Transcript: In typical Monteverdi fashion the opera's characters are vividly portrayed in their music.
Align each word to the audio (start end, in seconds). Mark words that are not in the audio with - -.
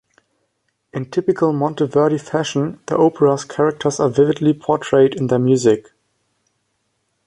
In 0.93 1.11
typical 1.11 1.53
Monteverdi 1.53 2.19
fashion 2.19 2.79
the 2.87 2.97
opera's 2.97 3.45
characters 3.45 3.99
are 3.99 4.09
vividly 4.09 4.51
portrayed 4.51 5.13
in 5.13 5.27
their 5.27 5.37
music. 5.37 5.91